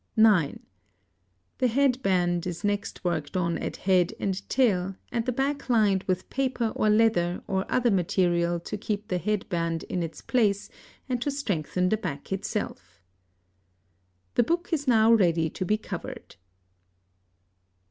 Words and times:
(9) 0.17 0.59
The 1.59 1.67
head 1.67 2.01
band 2.01 2.47
is 2.47 2.63
next 2.63 3.03
worked 3.05 3.37
on 3.37 3.59
at 3.59 3.77
head 3.77 4.15
and 4.19 4.49
tail, 4.49 4.95
and 5.11 5.27
the 5.27 5.31
back 5.31 5.69
lined 5.69 6.01
with 6.05 6.27
paper 6.31 6.69
or 6.75 6.89
leather 6.89 7.43
or 7.45 7.71
other 7.71 7.91
material 7.91 8.59
to 8.61 8.77
keep 8.79 9.09
the 9.09 9.19
head 9.19 9.47
band 9.49 9.83
in 9.83 10.01
its 10.01 10.19
place 10.23 10.71
and 11.07 11.21
to 11.21 11.29
strengthen 11.29 11.89
the 11.89 11.97
back 11.97 12.31
itself. 12.33 13.03
The 14.33 14.43
book 14.43 14.73
is 14.73 14.87
now 14.87 15.13
ready 15.13 15.51
to 15.51 15.63
be 15.63 15.77
covered. 15.77 16.35